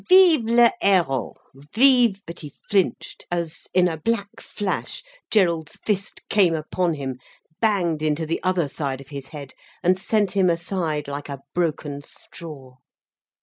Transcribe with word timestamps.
"Vive 0.09 0.45
le 0.45 0.71
héros, 0.81 1.35
vive—" 1.53 2.23
But 2.25 2.39
he 2.39 2.49
flinched, 2.49 3.27
as, 3.29 3.67
in 3.71 3.87
a 3.87 3.97
black 3.97 4.39
flash 4.41 5.03
Gerald's 5.29 5.75
fist 5.85 6.27
came 6.27 6.55
upon 6.55 6.95
him, 6.95 7.19
banged 7.59 8.01
into 8.01 8.25
the 8.25 8.41
other 8.41 8.67
side 8.67 8.99
of 8.99 9.09
his 9.09 9.27
head, 9.27 9.53
and 9.83 9.99
sent 9.99 10.31
him 10.31 10.49
aside 10.49 11.07
like 11.07 11.29
a 11.29 11.41
broken 11.53 12.01
straw. 12.01 12.77